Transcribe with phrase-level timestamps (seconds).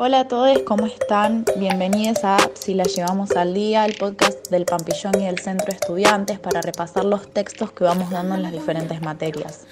[0.00, 1.44] Hola a todos, ¿cómo están?
[1.56, 5.72] Bienvenidos a Si la llevamos al día, el podcast del Pampillón y del Centro de
[5.72, 9.66] Estudiantes para repasar los textos que vamos dando en las diferentes materias.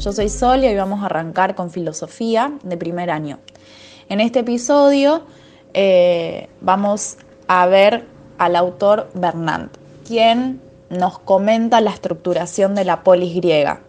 [0.00, 3.38] Yo soy Sol y hoy vamos a arrancar con filosofía de primer año.
[4.08, 5.22] En este episodio
[5.74, 8.04] eh, vamos a ver
[8.36, 9.68] al autor Bernard,
[10.04, 13.82] quien nos comenta la estructuración de la polis griega.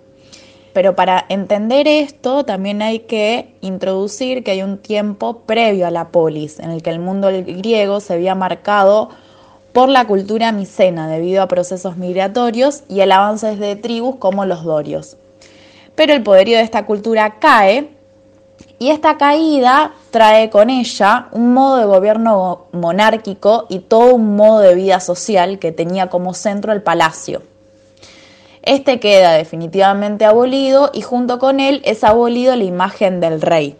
[0.74, 6.10] Pero para entender esto también hay que introducir que hay un tiempo previo a la
[6.10, 9.10] polis, en el que el mundo griego se había marcado
[9.74, 14.64] por la cultura micena debido a procesos migratorios y el avance de tribus como los
[14.64, 15.18] dorios.
[15.96, 17.90] Pero el poderío de esta cultura cae
[18.78, 24.60] y esta caída trae con ella un modo de gobierno monárquico y todo un modo
[24.60, 27.42] de vida social que tenía como centro el palacio.
[28.70, 33.76] Este queda definitivamente abolido y junto con él es abolido la imagen del rey.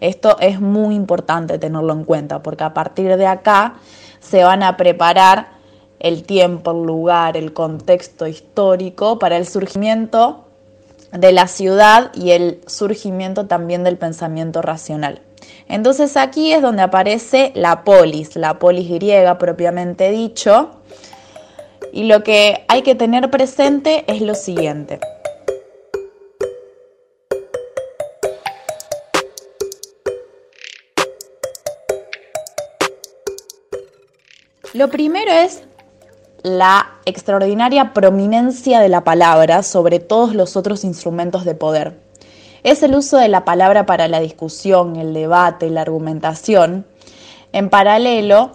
[0.00, 3.76] Esto es muy importante tenerlo en cuenta porque a partir de acá
[4.20, 5.52] se van a preparar
[5.98, 10.44] el tiempo, el lugar, el contexto histórico para el surgimiento
[11.10, 15.22] de la ciudad y el surgimiento también del pensamiento racional.
[15.68, 20.81] Entonces aquí es donde aparece la polis, la polis griega propiamente dicho,
[21.92, 24.98] y lo que hay que tener presente es lo siguiente.
[34.72, 35.62] Lo primero es
[36.42, 42.00] la extraordinaria prominencia de la palabra sobre todos los otros instrumentos de poder.
[42.62, 46.86] Es el uso de la palabra para la discusión, el debate, la argumentación.
[47.52, 48.52] En paralelo,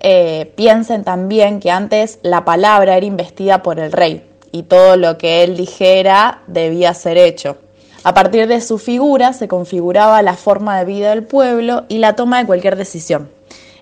[0.00, 5.18] eh, piensen también que antes la palabra era investida por el rey y todo lo
[5.18, 7.58] que él dijera debía ser hecho.
[8.04, 12.14] A partir de su figura se configuraba la forma de vida del pueblo y la
[12.14, 13.28] toma de cualquier decisión.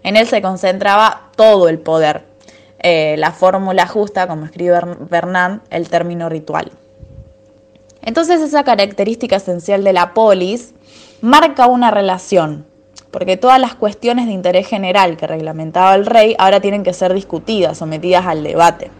[0.02, 2.24] En él se concentraba todo el poder,
[2.78, 6.72] eh, la fórmula justa, como escribe Bernard, el término ritual.
[8.02, 10.72] Entonces esa característica esencial de la polis
[11.20, 12.64] marca una relación
[13.16, 17.14] porque todas las cuestiones de interés general que reglamentaba el rey ahora tienen que ser
[17.14, 18.90] discutidas, sometidas al debate.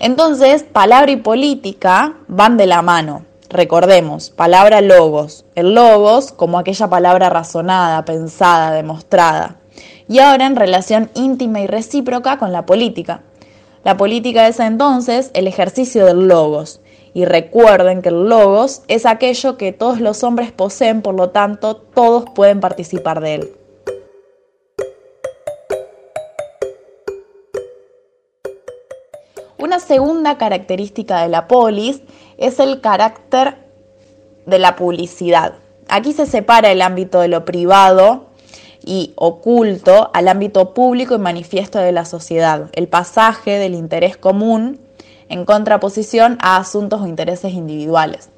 [0.00, 3.24] Entonces, palabra y política van de la mano.
[3.48, 5.46] Recordemos, palabra logos.
[5.54, 9.56] El logos como aquella palabra razonada, pensada, demostrada.
[10.10, 13.22] Y ahora en relación íntima y recíproca con la política.
[13.84, 16.80] La política es entonces el ejercicio del logos,
[17.12, 21.76] y recuerden que el logos es aquello que todos los hombres poseen, por lo tanto
[21.76, 23.56] todos pueden participar de él.
[29.58, 32.00] Una segunda característica de la polis
[32.38, 33.58] es el carácter
[34.46, 35.56] de la publicidad.
[35.88, 38.30] Aquí se separa el ámbito de lo privado
[38.84, 44.80] y oculto al ámbito público y manifiesto de la sociedad, el pasaje del interés común
[45.28, 48.28] en contraposición a asuntos o intereses individuales.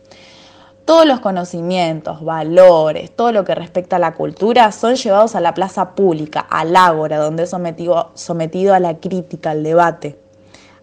[0.84, 5.52] Todos los conocimientos, valores, todo lo que respecta a la cultura son llevados a la
[5.52, 10.16] plaza pública, al ágora, donde es sometido, sometido a la crítica, al debate.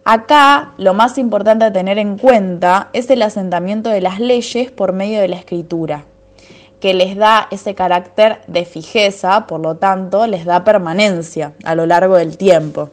[0.04, 4.92] Acá lo más importante a tener en cuenta es el asentamiento de las leyes por
[4.92, 6.04] medio de la escritura,
[6.84, 11.86] que les da ese carácter de fijeza, por lo tanto les da permanencia a lo
[11.86, 12.90] largo del tiempo.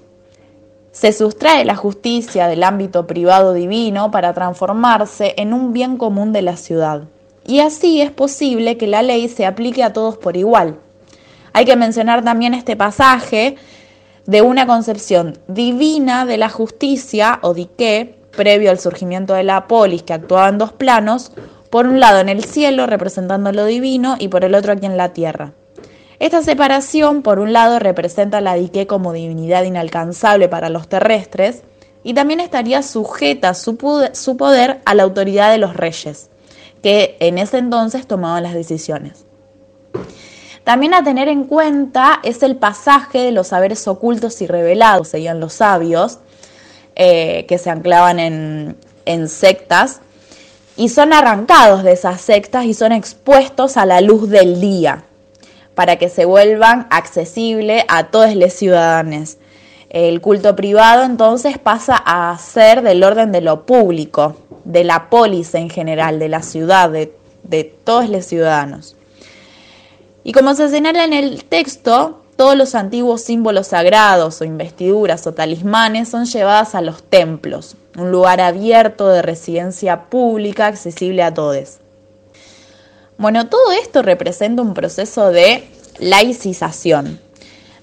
[0.93, 6.41] Se sustrae la justicia del ámbito privado divino para transformarse en un bien común de
[6.41, 7.01] la ciudad.
[7.45, 10.79] Y así es posible que la ley se aplique a todos por igual.
[11.51, 13.57] Hay que mencionar también este pasaje
[14.25, 20.03] de una concepción divina de la justicia o dique, previo al surgimiento de la polis
[20.03, 21.33] que actuaba en dos planos,
[21.71, 24.97] por un lado en el cielo representando lo divino y por el otro aquí en
[24.97, 25.53] la tierra.
[26.19, 31.63] Esta separación, por un lado, representa la dique como divinidad inalcanzable para los terrestres
[32.03, 36.29] y también estaría sujeta su poder, a la autoridad de los reyes,
[36.83, 39.25] que en ese entonces tomaban las decisiones.
[40.63, 45.39] También a tener en cuenta es el pasaje de los saberes ocultos y revelados, seguían
[45.39, 46.19] los sabios,
[46.95, 50.01] eh, que se anclaban en sectas,
[50.77, 55.03] y son arrancados de esas sectas y son expuestos a la luz del día
[55.75, 59.37] para que se vuelvan accesibles a todos los ciudadanos.
[59.89, 65.53] El culto privado entonces pasa a ser del orden de lo público, de la polis
[65.55, 67.13] en general, de la ciudad, de,
[67.43, 68.95] de todos los ciudadanos.
[70.23, 75.33] Y como se señala en el texto, todos los antiguos símbolos sagrados o investiduras o
[75.33, 81.77] talismanes son llevadas a los templos, un lugar abierto de residencia pública accesible a todos.
[83.17, 85.67] Bueno, todo esto representa un proceso de
[85.99, 87.19] laicización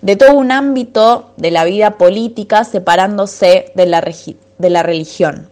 [0.01, 4.01] de todo un ámbito de la vida política separándose de la,
[4.59, 5.49] de la religión.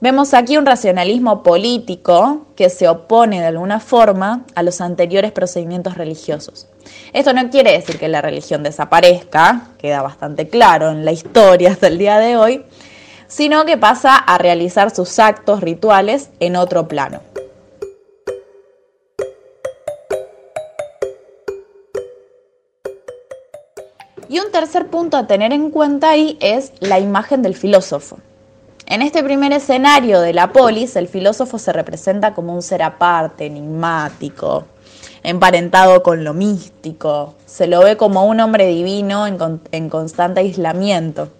[0.00, 5.96] Vemos aquí un racionalismo político que se opone de alguna forma a los anteriores procedimientos
[5.96, 6.68] religiosos.
[7.12, 11.86] Esto no quiere decir que la religión desaparezca, queda bastante claro en la historia hasta
[11.86, 12.64] el día de hoy,
[13.28, 17.20] sino que pasa a realizar sus actos rituales en otro plano.
[24.28, 28.18] Y un tercer punto a tener en cuenta ahí es la imagen del filósofo.
[28.86, 33.46] En este primer escenario de la polis, el filósofo se representa como un ser aparte,
[33.46, 34.64] enigmático,
[35.24, 41.30] emparentado con lo místico, se lo ve como un hombre divino en, constante aislamiento.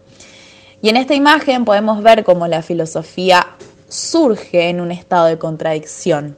[0.87, 3.44] Y en esta imagen podemos ver cómo la filosofía
[3.88, 6.37] surge en un estado de contradicción,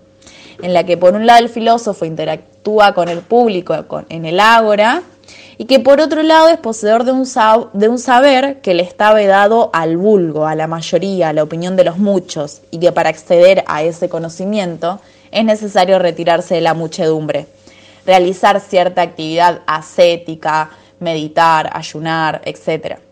[0.62, 3.74] en la que por un lado el filósofo interactúa con el público
[4.08, 5.02] en el ágora,
[5.58, 7.28] y que por otro lado es poseedor de un,
[7.74, 11.76] de un saber que le está vedado al vulgo, a la mayoría, a la opinión
[11.76, 14.98] de los muchos, y que para acceder a ese conocimiento
[15.30, 17.48] es necesario retirarse de la muchedumbre,
[18.06, 23.07] realizar cierta actividad ascética, meditar, ayunar, etc.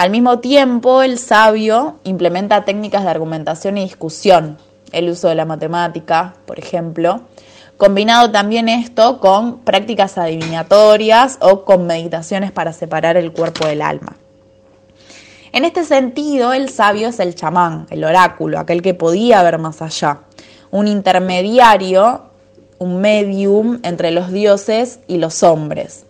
[0.00, 4.56] Al mismo tiempo, el sabio implementa técnicas de argumentación y discusión,
[4.92, 7.20] el uso de la matemática, por ejemplo,
[7.76, 14.16] Combinado también esto con prácticas adivinatorias o con meditaciones para separar el cuerpo del alma.
[15.52, 19.82] En este sentido, el sabio es el chamán, el oráculo, aquel que podía ver más
[19.82, 20.20] allá,
[20.70, 22.22] un intermediario,
[22.78, 26.06] un medium entre los dioses y los hombres.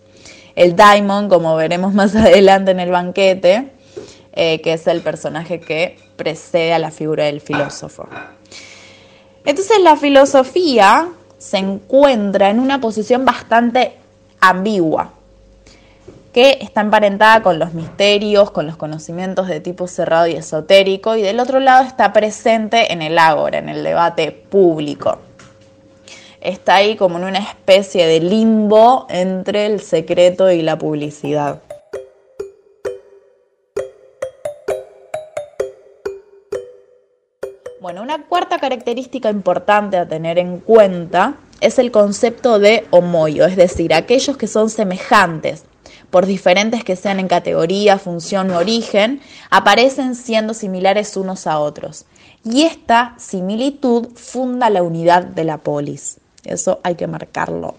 [0.55, 3.80] El daimon, como veremos más adelante en el banquete,
[4.33, 8.07] eh, que es el personaje que precede a la figura del filósofo.
[9.43, 13.97] Entonces la filosofía se encuentra en una posición bastante
[14.39, 15.11] ambigua,
[16.31, 21.23] que está emparentada con los misterios, con los conocimientos de tipo cerrado y esotérico, y
[21.23, 25.17] del otro lado está presente en el ágora, en el debate público.
[26.39, 31.61] Está ahí como en una especie de limbo entre el secreto y la publicidad.
[37.81, 43.55] Bueno, una cuarta característica importante a tener en cuenta es el concepto de homoio, es
[43.55, 45.63] decir, aquellos que son semejantes,
[46.11, 49.19] por diferentes que sean en categoría, función u origen,
[49.49, 52.05] aparecen siendo similares unos a otros.
[52.43, 56.19] Y esta similitud funda la unidad de la polis.
[56.43, 57.73] Eso hay que marcarlo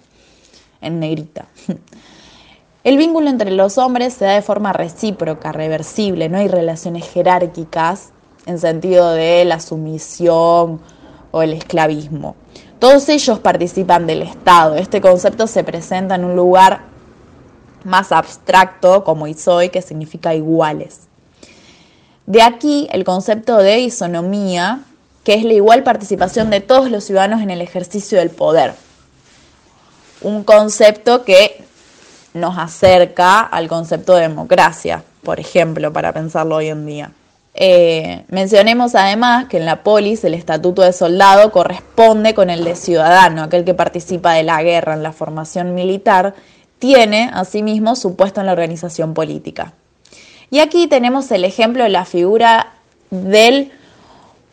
[0.81, 1.46] en negrita.
[2.82, 8.10] El vínculo entre los hombres se da de forma recíproca, reversible, no hay relaciones jerárquicas
[8.47, 10.81] en sentido de la sumisión
[11.31, 12.37] o el esclavismo.
[12.79, 14.75] Todos ellos participan del Estado.
[14.75, 16.83] Este concepto se presenta en un lugar
[17.85, 21.03] más abstracto como isoi, que significa iguales.
[22.27, 24.81] De aquí el concepto de isonomía,
[25.25, 28.75] que es la igual participación de todos los ciudadanos en el ejercicio del poder.
[30.21, 31.65] Un concepto que
[32.35, 37.12] nos acerca al concepto de democracia, por ejemplo, para pensarlo hoy en día.
[37.54, 42.76] Eh, mencionemos además que en la polis el estatuto de soldado corresponde con el de
[42.76, 46.35] ciudadano, aquel que participa de la guerra en la formación militar,
[46.78, 49.75] tiene asimismo su puesto en la organización política.
[50.50, 52.73] Y aquí tenemos el ejemplo de la figura
[53.11, 53.73] del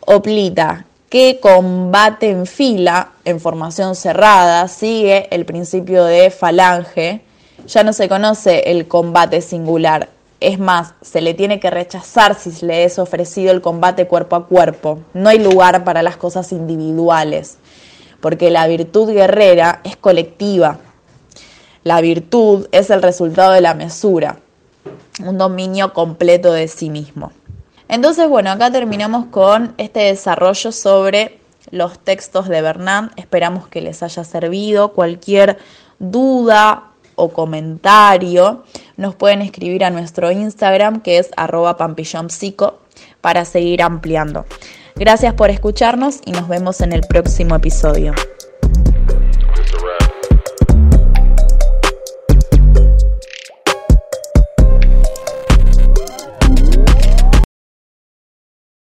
[0.06, 7.22] oplita, que combate en fila, en formación cerrada, sigue el principio de falange,
[7.66, 10.08] ya no se conoce el combate singular,
[10.40, 14.46] es más, se le tiene que rechazar si le es ofrecido el combate cuerpo a
[14.46, 15.00] cuerpo.
[15.12, 17.58] No hay lugar para las cosas individuales,
[18.20, 20.78] porque la virtud guerrera es colectiva.
[21.84, 24.38] La virtud es el resultado de la mesura,
[25.24, 27.32] un dominio completo de sí mismo.
[27.88, 31.38] Entonces, bueno, acá terminamos con este desarrollo sobre
[31.70, 33.10] los textos de Bernard.
[33.16, 34.92] Esperamos que les haya servido.
[34.92, 35.58] Cualquier
[35.98, 36.89] duda
[37.28, 38.64] comentario,
[38.96, 42.78] nos pueden escribir a nuestro Instagram que es arroba pampillonpsico
[43.20, 44.46] para seguir ampliando.
[44.96, 48.14] Gracias por escucharnos y nos vemos en el próximo episodio.